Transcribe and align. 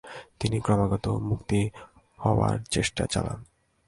তিনি 0.39 0.57
ক্রমাগত 0.59 1.05
মুক্ত 1.07 1.51
হবার 2.17 2.55
চেষ্টা 2.71 3.03
চালান। 3.05 3.39